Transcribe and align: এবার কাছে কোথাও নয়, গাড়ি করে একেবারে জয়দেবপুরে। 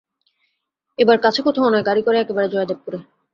এবার 0.99 1.17
কাছে 1.19 1.39
কোথাও 1.41 1.71
নয়, 1.71 1.87
গাড়ি 1.89 2.01
করে 2.03 2.17
একেবারে 2.19 2.47
জয়দেবপুরে। 2.53 2.99